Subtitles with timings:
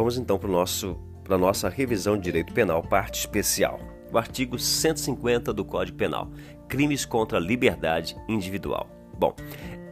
[0.00, 3.78] Vamos então para nosso para nossa revisão de direito penal, parte especial.
[4.10, 6.30] O artigo 150 do Código Penal,
[6.66, 8.88] crimes contra a liberdade individual.
[9.18, 9.36] Bom,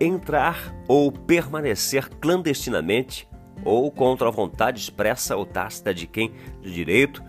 [0.01, 3.29] entrar ou permanecer clandestinamente
[3.63, 6.33] ou contra a vontade expressa ou tácita de quem
[6.63, 7.23] de direito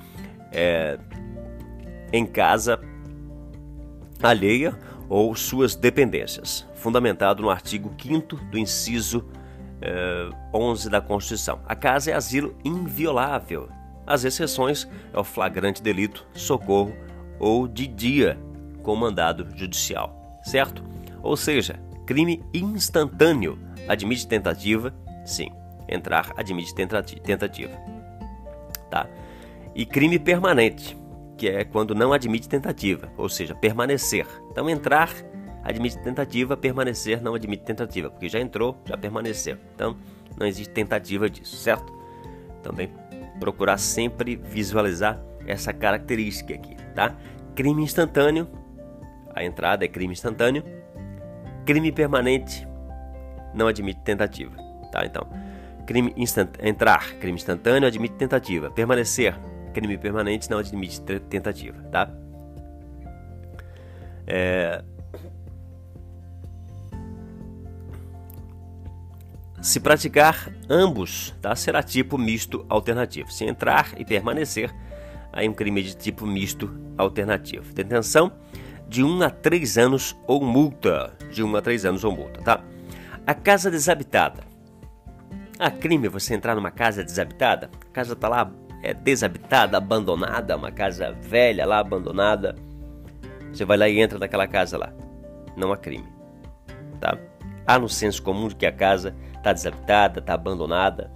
[0.54, 0.98] é,
[2.14, 2.80] em casa
[4.24, 4.74] alheia
[5.10, 9.26] ou suas dependências, fundamentado no artigo 5 do inciso
[9.82, 11.60] eh, 11 da Constituição.
[11.66, 13.70] A casa é asilo inviolável.
[14.06, 16.94] As exceções é o flagrante delito, socorro
[17.40, 18.38] ou de dia
[18.84, 20.84] com mandado judicial, certo?
[21.22, 24.94] Ou seja, crime instantâneo admite tentativa,
[25.26, 25.52] sim,
[25.88, 27.74] entrar admite tentativa,
[28.90, 29.08] tá?
[29.76, 30.98] E crime permanente,
[31.38, 34.26] que é quando não admite tentativa, ou seja, permanecer.
[34.52, 35.10] Então, entrar
[35.64, 39.58] admite tentativa, permanecer não admite tentativa, porque já entrou, já permaneceu.
[39.76, 39.96] Então,
[40.38, 41.92] não existe tentativa disso, certo?
[42.64, 42.90] Também
[43.40, 47.16] procurar sempre visualizar essa característica aqui, tá?
[47.56, 48.48] Crime instantâneo,
[49.34, 50.64] a entrada é crime instantâneo.
[51.66, 52.68] Crime permanente
[53.54, 54.56] não admite tentativa,
[54.92, 55.06] tá?
[55.06, 55.28] Então,
[55.86, 56.50] crime instant...
[56.62, 58.70] entrar, crime instantâneo admite tentativa.
[58.72, 59.38] Permanecer,
[59.74, 62.12] crime permanente não admite tentativa, tá?
[64.28, 64.84] É...
[69.62, 71.54] Se praticar ambos, tá?
[71.56, 73.32] será tipo misto alternativo.
[73.32, 74.74] Se entrar e permanecer,
[75.34, 77.74] aí um crime de tipo misto alternativo.
[77.74, 78.32] Detenção
[78.88, 81.14] de 1 a 3 anos ou multa.
[81.32, 82.64] De 1 a 3 anos ou multa, tá?
[83.28, 84.44] A casa desabitada.
[85.60, 87.70] A crime você entrar numa casa desabitada?
[87.90, 88.50] A casa tá lá
[88.82, 92.56] é desabitada, abandonada, uma casa velha lá abandonada.
[93.52, 94.94] Você vai lá e entra naquela casa lá.
[95.58, 96.08] Não há crime.
[97.02, 97.18] Tá?
[97.70, 101.12] Há no senso comum de que a casa está desabitada, está abandonada.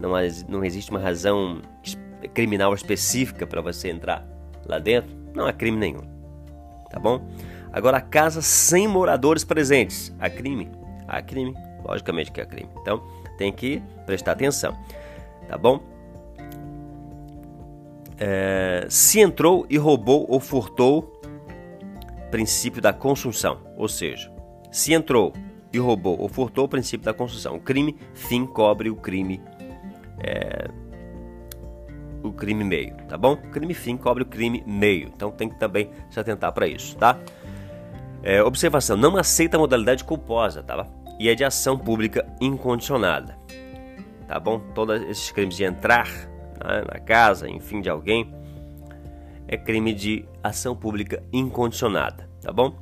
[0.00, 0.10] Não,
[0.48, 1.62] não existe uma razão
[2.32, 4.26] criminal específica para você entrar
[4.66, 5.14] lá dentro.
[5.32, 6.02] Não há crime nenhum.
[6.90, 7.24] Tá bom?
[7.72, 10.12] Agora, a casa sem moradores presentes.
[10.18, 10.70] Há crime?
[11.06, 11.54] Há crime.
[11.84, 12.70] Logicamente que há crime.
[12.80, 13.00] Então,
[13.38, 14.76] tem que prestar atenção.
[15.48, 15.94] Tá bom?
[18.18, 21.20] é, se entrou e roubou ou furtou,
[22.30, 24.32] princípio da consunção, ou seja,
[24.74, 25.32] se entrou
[25.72, 27.54] e roubou ou furtou, princípio da consunção.
[27.54, 29.40] O crime fim cobre o crime
[30.18, 30.68] é,
[32.24, 33.34] o crime meio, tá bom?
[33.34, 36.96] O crime fim cobre o crime meio, então tem que também se atentar para isso,
[36.96, 37.16] tá?
[38.20, 40.84] É, observação: não aceita a modalidade culposa, tá?
[41.20, 43.38] E é de ação pública incondicionada,
[44.26, 44.58] tá bom?
[44.74, 48.34] Todos esses crimes de entrar né, na casa, enfim, de alguém,
[49.46, 52.74] é crime de ação pública incondicionada, tá bom?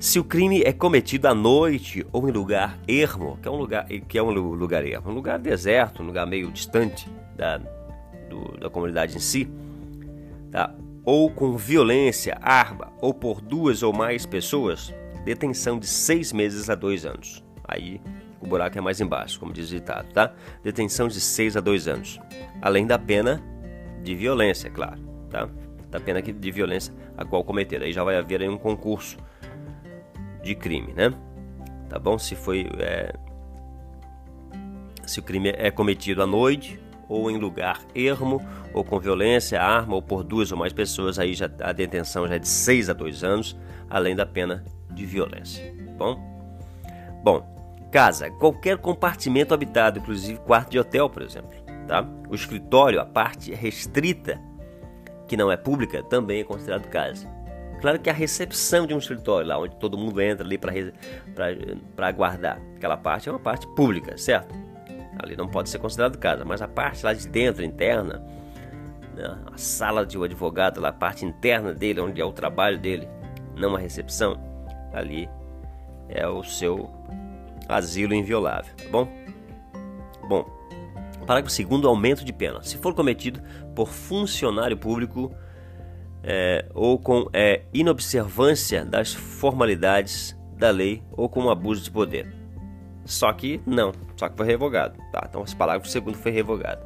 [0.00, 3.86] Se o crime é cometido à noite ou em lugar ermo, que é um lugar,
[3.86, 7.06] que é um lugar ermo, um lugar deserto, um lugar meio distante
[7.36, 7.58] da,
[8.30, 9.46] do, da comunidade em si,
[10.50, 10.74] tá?
[11.04, 14.90] ou com violência, arma, ou por duas ou mais pessoas,
[15.22, 17.44] detenção de seis meses a dois anos.
[17.62, 18.00] Aí
[18.40, 20.32] o buraco é mais embaixo, como diz o ditado, tá?
[20.64, 22.18] Detenção de 6 a 2 anos.
[22.62, 23.38] Além da pena
[24.02, 25.46] de violência, claro, tá?
[25.90, 27.82] Da pena de violência a qual cometer.
[27.82, 29.18] Aí já vai haver aí um concurso
[30.42, 31.12] de crime, né?
[31.88, 32.18] Tá bom?
[32.18, 32.68] Se foi.
[32.78, 33.12] É...
[35.06, 38.40] Se o crime é cometido à noite, ou em lugar ermo,
[38.72, 42.36] ou com violência, arma, ou por duas ou mais pessoas, aí já a detenção já
[42.36, 43.58] é de 6 a 2 anos,
[43.88, 45.74] além da pena de violência.
[45.86, 46.30] Tá bom?
[47.24, 51.50] Bom, Casa, qualquer compartimento habitado, inclusive quarto de hotel, por exemplo.
[51.88, 52.06] Tá?
[52.28, 54.40] O escritório, a parte restrita,
[55.26, 57.26] que não é pública, também é considerado casa.
[57.80, 62.60] Claro que a recepção de um escritório, lá onde todo mundo entra ali para aguardar,
[62.76, 64.54] aquela parte é uma parte pública, certo?
[65.18, 68.22] Ali não pode ser considerado casa, mas a parte lá de dentro, interna,
[69.14, 69.38] né?
[69.52, 73.08] a sala de um advogado, lá, a parte interna dele, onde é o trabalho dele,
[73.56, 74.38] não a recepção,
[74.92, 75.28] ali
[76.08, 76.90] é o seu
[77.68, 79.08] asilo inviolável, tá bom?
[80.28, 80.44] Bom,
[81.26, 82.62] parágrafo segundo, aumento de pena.
[82.62, 83.40] Se for cometido
[83.74, 85.34] por funcionário público
[86.22, 92.32] é, ou com é, inobservância das formalidades da lei ou com abuso de poder.
[93.04, 95.26] Só que não, só que foi revogado, tá?
[95.28, 96.84] Então esse parágrafo segundo foi revogado,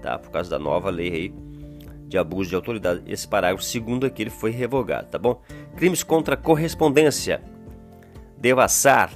[0.00, 0.18] tá?
[0.18, 1.34] Por causa da nova lei aí
[2.08, 3.02] de abuso de autoridade.
[3.06, 5.40] Esse parágrafo segundo aqui ele foi revogado, tá bom?
[5.76, 7.42] Crimes contra correspondência,
[8.38, 9.12] devassar,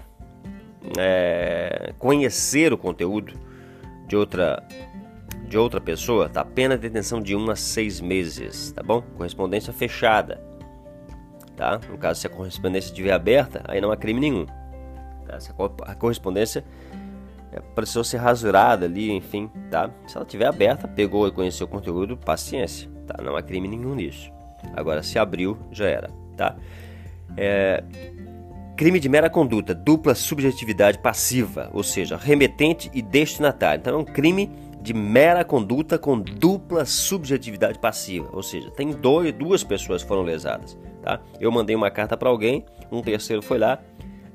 [0.99, 3.35] é, conhecer o conteúdo
[4.06, 4.62] de outra
[5.46, 6.44] de outra pessoa, tá?
[6.44, 9.02] Pena de detenção de 1 a 6 meses, tá bom?
[9.16, 10.40] Correspondência fechada,
[11.56, 11.81] tá?
[11.88, 14.46] No caso, se a correspondência estiver aberta, aí não há crime nenhum.
[15.26, 15.40] Tá?
[15.40, 15.50] Se
[15.82, 16.64] a correspondência
[17.52, 19.90] é, precisou ser rasurada ali, enfim, tá?
[20.06, 23.22] Se ela tiver aberta, pegou e conheceu o conteúdo, paciência, tá?
[23.22, 24.31] Não há crime nenhum nisso.
[24.75, 26.56] Agora, se abriu, já era, tá?
[27.37, 27.82] É,
[28.76, 33.81] crime de mera conduta, dupla subjetividade passiva, ou seja, remetente e destinatário.
[33.81, 34.50] Então, é um crime
[34.86, 40.78] de mera conduta com dupla subjetividade passiva, ou seja, tem dois, duas pessoas foram lesadas,
[41.02, 41.20] tá?
[41.40, 43.82] Eu mandei uma carta para alguém, um terceiro foi lá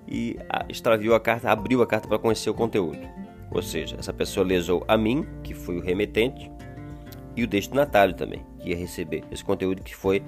[0.06, 0.36] e
[0.68, 3.00] extraviou a carta, abriu a carta para conhecer o conteúdo.
[3.50, 6.52] Ou seja, essa pessoa lesou a mim, que fui o remetente,
[7.34, 10.22] e o destinatário também, que ia receber esse conteúdo que foi,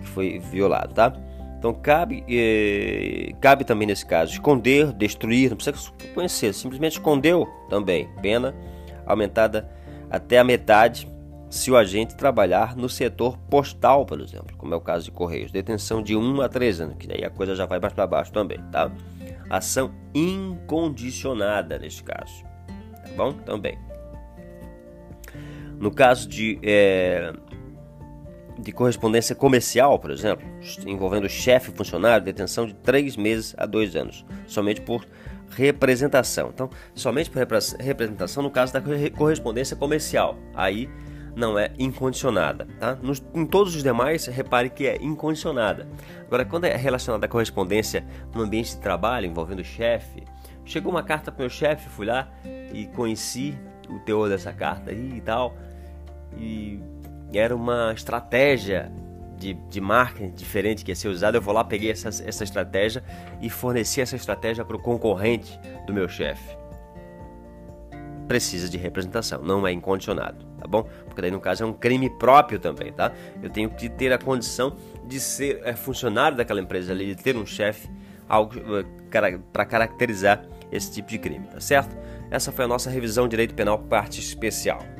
[0.00, 1.12] que foi violado, tá?
[1.58, 5.76] Então cabe, eh, cabe também nesse caso esconder, destruir, não precisa
[6.14, 8.54] conhecer, simplesmente escondeu também, pena
[9.08, 9.68] aumentada
[10.10, 11.08] até a metade
[11.50, 15.50] se o agente trabalhar no setor postal, por exemplo, como é o caso de Correios,
[15.50, 18.30] detenção de 1 a 3 anos, que aí a coisa já vai mais para baixo
[18.32, 18.90] também, tá?
[19.48, 23.32] Ação incondicionada neste caso, tá bom?
[23.32, 23.78] Também.
[25.80, 27.32] No caso de, é,
[28.58, 30.46] de correspondência comercial, por exemplo,
[30.86, 35.06] envolvendo chefe funcionário, detenção de 3 meses a 2 anos, somente por
[35.50, 36.50] representação.
[36.52, 37.42] Então, somente por
[37.78, 38.82] representação no caso da
[39.16, 40.36] correspondência comercial.
[40.54, 40.88] Aí
[41.36, 42.98] não é incondicionada, tá?
[43.00, 45.86] Nos, em todos os demais, repare que é incondicionada.
[46.26, 48.04] Agora, quando é relacionada à correspondência
[48.34, 50.24] no ambiente de trabalho, envolvendo o chefe,
[50.64, 52.28] chegou uma carta para o meu chefe, fui lá
[52.72, 53.56] e conheci
[53.88, 55.56] o teor dessa carta e tal,
[56.36, 56.80] e
[57.32, 58.90] era uma estratégia
[59.38, 63.02] de, de marketing diferente que ia ser usada, eu vou lá, peguei essa, essa estratégia
[63.40, 66.56] e forneci essa estratégia para o concorrente do meu chefe.
[68.26, 70.82] Precisa de representação, não é incondicionado, tá bom?
[71.06, 73.12] Porque daí no caso é um crime próprio também, tá?
[73.42, 74.76] Eu tenho que ter a condição
[75.06, 77.88] de ser é, funcionário daquela empresa ali, de ter um chefe,
[78.28, 81.96] algo eh, para caracterizar esse tipo de crime, tá certo?
[82.30, 84.97] Essa foi a nossa revisão direito penal parte especial.